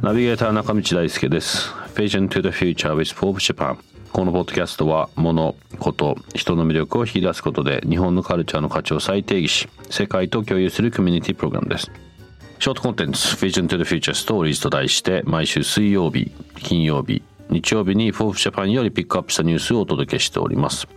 [0.00, 1.68] ナビゲーター中道大輔です。
[1.94, 3.76] Vision to the Future with for Japan
[4.10, 11.90] このポッドキャストは物、こと、人の魅力を引き出すことで日本のカルチャーの価値を再定義し世界と共有するコミュニティプログラムです。
[12.58, 20.88] ショートコンテンツ Vision to the Future Stories と題して毎週水曜日、金曜日、日曜日に Forbes Japan よりピックアップしたニュースをお届けしております。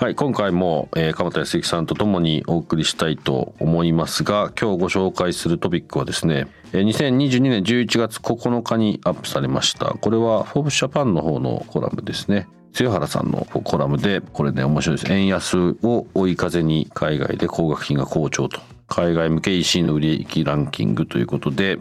[0.00, 9.88] はい、今回も、えー、鎌田康之さんとともにお送りしたいと思いますが、今日ご紹介するトピックはですね、え2022年11月9日にアップされました。
[9.88, 12.48] これはフォーブスジャパンの方のコラムですね。
[12.72, 15.12] 強原さんのコラムで、これね、面白いです。
[15.12, 18.58] 円安を追い風に海外で高額品が好調と。
[18.88, 21.76] 海外向け EC の売り上げランキングということで、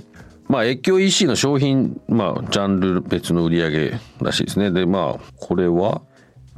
[0.49, 4.71] まあ、越境 EC の商品、まあ、ジャンル別の売り上げらしいですね。
[4.71, 6.01] で、まあ、これは、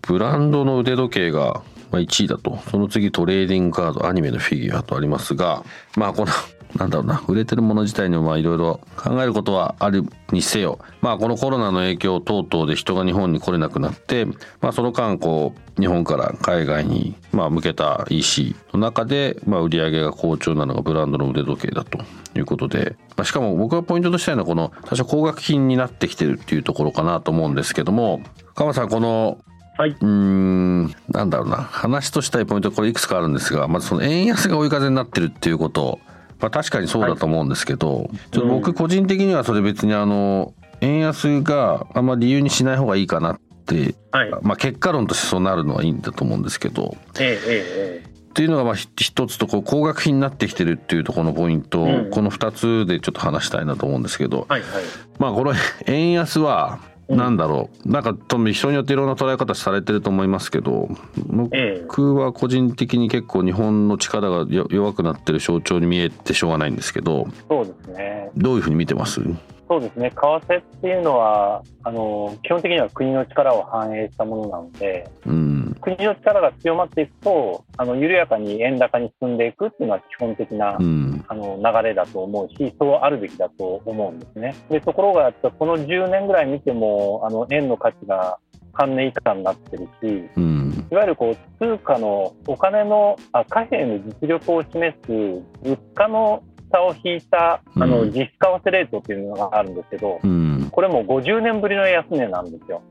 [0.02, 2.58] ブランドの腕時計が1位だと。
[2.70, 5.64] その次トレーディングカード、アニメのフィギュアとありますが、
[5.96, 6.32] まあこの
[6.76, 14.26] なんだろうな、売れてるもの自体にもいろいろ考えることはあるにせよ、まあこのコロナの影響等々で人が日本に来れなくなって、
[14.62, 22.00] まあその間こう、日本から海外にまあ向けた EC の中で、まあ売り上げが好調なのがブランドの腕時計だと。
[22.34, 28.22] いうことで、まあ、しかも僕がポイントとしたいのはこの多少高額品になってきてるっていうところかなと思うんですけども、
[28.56, 29.40] 鎌さんこの
[29.78, 31.58] はい、うんなんだろうな。
[31.58, 36.00] 話としたいポイントこれいくつかあるんですがまずその円安が追い風になってるっていうこと。
[36.40, 46.98] まあ確かにそうだと思うんですけど、はい、ちょっと僕個人的にはそれ別にあの円安があんまり理由にしない方がいいかなって、はい、まあ結果論としてそうなるのはいいんだと思うんですけど。
[47.20, 54.84] ええええっていうのがまあ一つとこう高額品になってきてるっていうところのポイント、うん、この2つでちょっと話したいなと思うんですけど、はいはい、
[55.20, 55.54] まあこの
[55.86, 56.80] 円安は
[57.16, 57.92] なんだろう。
[57.92, 60.90] なんか人によっていろんな捉え方されてると思いますけど
[61.28, 68.30] 僕は個人的に結構日本の力が弱くなってる象徴に見えてしょうがないんですけどそうですね。
[68.38, 69.22] どういうふうに見てます？
[69.68, 70.12] そうですね。
[70.12, 75.50] 為替っていうのはあの基本的には国の力を反映したものなので、うん、
[75.81, 84.56] 国の力が強まっていくとあの緩やかに円高に進んでいくっていうのは基本的な、うん、あの流れだと思うしそうあるべきだと思うんですね。
[84.69, 88.38] でところがこの10年ぐらい見てもあの円の価値が
[88.74, 95.12] 関年以下になってるし、うん、いわゆるこう通貨のお金のあ貨幣の実力を示す
[95.63, 102.81] 物価の差を引いたあの実質為替レートっていうのがあるんですけど、うん、これも50年ぶりの安値なんですよ。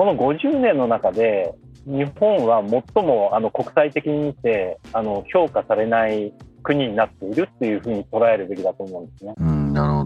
[0.00, 9.34] この50年の中で日本は最もあの国際的に見てあの評価されない国になっているっていうふうに捉えるべきだと思うんですね。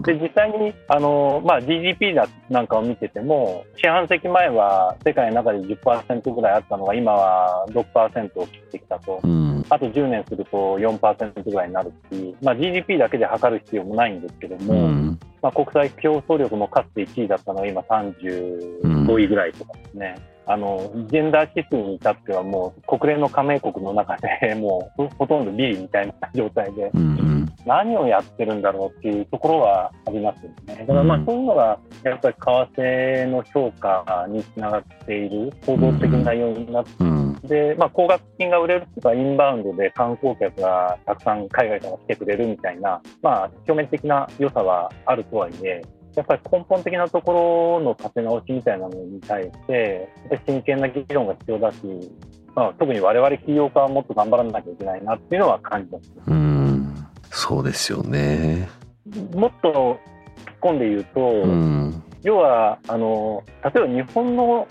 [0.03, 2.13] で実際にあの、まあ、GDP
[2.49, 20.15] なんかを見てても四半世紀前は世界の中で10%ぐらいあったのが今は6%を切ってきたと、うん、あと10年すると4%ぐらいになるし、まあ、GDP だけで測る必要もないんですけども、うん、まあ、国際競争力もかつて1位だったのが今35位ぐらいとかですね。
[20.17, 26.91] うんあの、ジェンダー指数に至ってはもう国連の加盟国の中でもうほとんどビリみたいな状態で、
[27.65, 30.85] 何をやってるんだろうっていうところはありますよね。
[30.85, 45.81] だからまあそういうのがやっぱり為替の評価につながっている行動的な要因になって、で、まあ高額金が売れるとかインバウンドで観光客がたくさん海外から来てくれるみたいな、まあ表面的な良さはあるとはいえ、
[46.15, 50.09] やっぱり根本的なところの立て直しみたいなのに対して、
[50.47, 51.77] 真剣な議論が必要だし、
[52.55, 56.13] まあ、特に我々企業家はもっと頑張らなきゃいけないなっていうのは感じます。
[56.27, 56.64] うん
[57.35, 58.69] そうですよね。
[59.33, 59.99] もっと
[60.45, 64.67] 突っ込んで言うと、うん、要はあの例えば日本の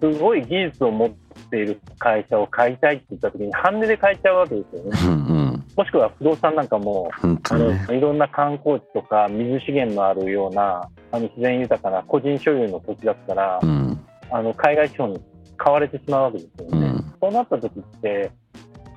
[0.00, 1.10] すごい技術を持っ
[1.50, 4.98] ている会社を買いたいって言った時に半値で買えちゃうわけですよね。
[5.04, 5.46] うんうん
[5.76, 15.20] もしくは不動産なんかも、ね、あのいろんな観光地とか水資源のあるようなあの自然豊かな個人所有の土地だったら、うん、あの海外資本に
[15.58, 16.86] 買われてしまうわけですよね。
[16.86, 18.30] うん、そうなった時って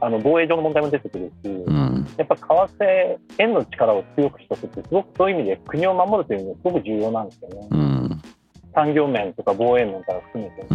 [0.01, 8.19] あの防衛上の問題も出てくるし、うん、やっぱ為替円の力を強くしとくってすごくそういう意味で国を守るというのはすごく重要なんですよね。
[8.73, 10.65] 産業面とか防衛面から含めて。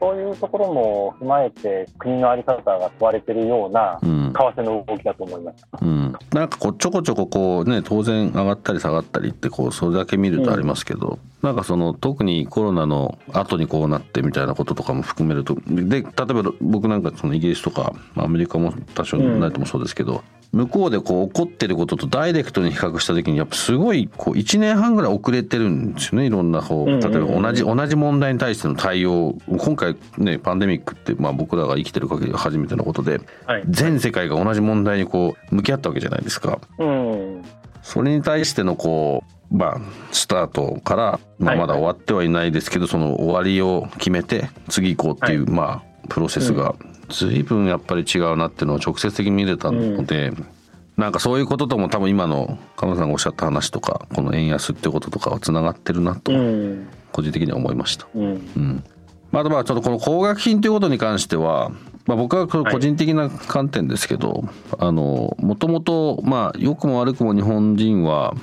[0.00, 20.22] そういうところも踏まえて、国の在り方が問われているような為替の動きだと思います、うん、なんかこうちょこちょここう、ね、当然上がったり下がったりってこうそれだけ見るとありますけど、うん、なんかその特にコロナの後にこうなってみたいなこととかも含めるとで例えば僕なんかそのイギリスとかアメリカも多少ないともそうですけど、
[20.52, 33.20] 向こうでこう起こってることとダイレクトに比較した時にやっぱすごいこう1年半ぐらい遅れてるんですよねいろんなこう例えば同じ同じ問題に対しての対応今回ねパンデミックってまあ僕らが生きてる限り初めてのことで、
[33.68, 36.60] 全世界が同じ問題にこう向き合ったわけじゃないですか。
[37.82, 46.74] それに対してのこうまあ、スタートから、まあ、まだ終わってはいないですけど、その終わりを決めて次行こうっていう、まあプロセスが
[47.08, 50.46] 随分やっぱり違うなっていうのを直接的に見れたので、うん、
[50.96, 56.32] なんかそういうこととも多分今の加野さんがおっしゃった話とかこの円安ってこととかはつながってるなと
[57.12, 58.06] 個人的には思いました。
[58.14, 58.84] うん、うん、
[59.30, 61.70] まあ、まあちょっとこの高額品ということに関しては、
[62.06, 64.44] まあ、僕は個人的な観点ですけど、
[64.78, 68.34] あのもともとまあ良くも悪くも日本人は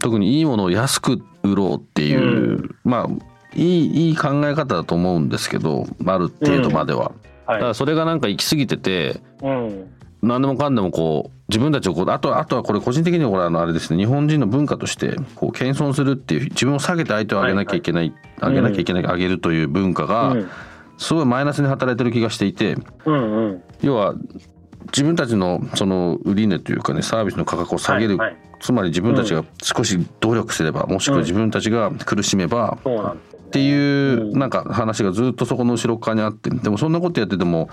[0.00, 2.22] 特にいいものを安く売ろうっていう、う
[2.56, 3.08] ん、まあ
[3.54, 7.12] いいいい考え方だと思うんですけどある程度までは。
[7.48, 9.90] はい、だからそれがなんか行き過ぎてて、うん、
[10.20, 18.14] 何でもかんでもこう自分たちをこうあとあとはこれ個人的にはこれあのあれですね日本人の文化としてこう謙遜するっていう自分を下げて相手を上げなきゃいけない、はい。
[18.40, 20.36] はい、上げなきゃいけない、うん、上げるという文化が、
[20.98, 24.14] すごいマイナスに働いてる気がしていて、うんうん、要は
[24.88, 32.76] 自分たちのその売り値というかねサービスの価格を下げる、はいはい、つまり自分たちが少し努力すれば、もしくは自分たちが苦しめば、
[33.48, 37.70] っていうなんか話がずっとそこの後ろ側にあってでもそんなことやってても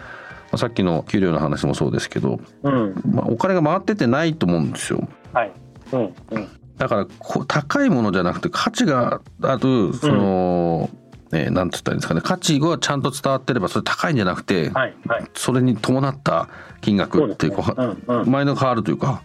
[0.56, 3.02] さっきの給料の話もそうですけど、うん。
[3.12, 5.08] まあ、お金が回っててないと思うんですよ。
[5.34, 5.52] はい。
[5.92, 6.14] うん。
[6.32, 7.08] うん、だから
[7.48, 11.05] 高いものじゃなくて価値があるその、うん
[11.36, 12.22] えー、なんつったらいいんですかね。
[12.22, 16.48] 価値がちゃんと伝わってればそれ高いんじゃなくて、はいはい、それに伴った
[16.82, 17.96] 金額っていうか、ね。
[18.08, 19.22] うんうん、前の変わるというか、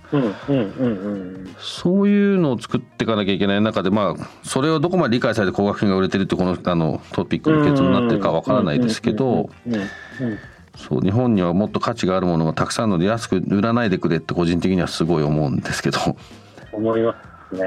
[1.59, 9.51] そういうのを作っていかなきゃいけない中でまあそれをどこまで理解されて高額品が売れてるってこのあのトピックの結論になってるかわからないですけど。
[10.77, 15.99] そう日本にはもっと価値があるものがたくさんので安く売らないでくれって個人的にはすごい思うんですけど。
[16.73, 17.15] 思いま
[17.51, 17.65] すね、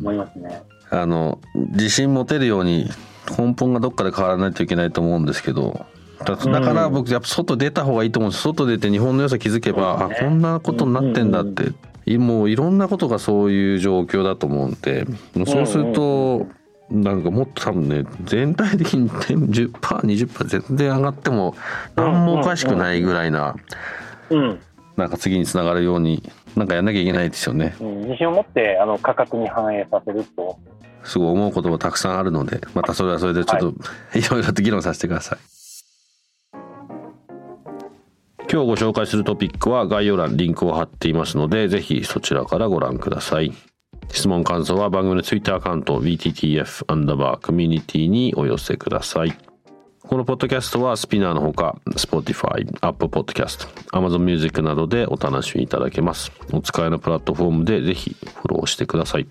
[0.00, 0.62] 思いますね。
[0.90, 2.90] あの自信持てるように
[3.38, 5.86] 根本がどっかで変わらないといけないと思うんですけど
[6.24, 8.42] だから僕やっぱ外出た方がいいと思うんです。
[8.42, 11.72] 外出て日本の良さ気づけば、ね、あこんなことになってんだって、
[12.16, 15.06] もういろんなことがそういう状況だと思うんで
[15.46, 16.46] そうすると、
[16.90, 21.54] なんかもっと多分ね全体的に 10%20% 全然上がっても
[21.96, 23.56] 何もおかしくないぐらいな、
[24.30, 24.60] うん、
[24.96, 26.22] なんか次につながるように
[26.54, 27.74] なんかやんなきゃいけないですよね。
[27.80, 30.58] うん、自信を持ってあの価格に反映させると
[31.04, 33.72] すごい思うこともたくさんあるのでまたそれはそれでちょっと、は
[34.14, 35.38] い、いろいろと議論させてください。
[38.50, 43.52] 今日ご紹介するトピックは概要欄リンクを貼っていますのでぜひそちらからご覧ください。
[44.10, 49.32] 質問感想は番組の Twitter アカウント VTTF アンダーバーコミュニティにお寄せください。
[50.02, 56.30] このポッドキャストはスピナーのほか Spotify、Apple Podcast、Amazon Music などでお楽しみいただけます。
[56.52, 59.26] お使いのプラットフォームでぜひフォローしてください。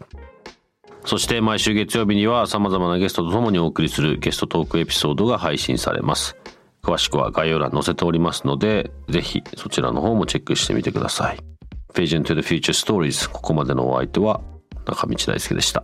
[1.06, 6.38] そして毎週月曜日には様々なゲストと共にお送りするゲストトークエピソードが配信されます。
[6.83, 11.40] 詳しくは概要欄載せておりますので、ぜひそちらの方もチェックしてみてください。
[11.94, 14.42] Vision to the Future Stories ここまでのお相手は
[14.85, 15.83] 中道大輔でした。